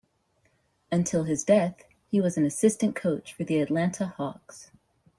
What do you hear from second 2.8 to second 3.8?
coach for the